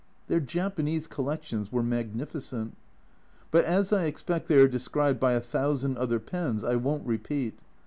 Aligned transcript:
Their 0.29 0.39
Japanese 0.39 1.05
collections 1.05 1.71
were 1.71 1.83
magnificent. 1.83 2.75
But 3.51 3.65
as 3.65 3.93
I 3.93 4.05
expect 4.05 4.47
they 4.47 4.57
are 4.57 4.67
described 4.67 5.19
by 5.19 5.33
a 5.33 5.39
thousand 5.39 5.95
other 5.95 6.17
pens, 6.19 6.63
I 6.63 6.75
won't 6.75 7.05
repeat. 7.05 7.59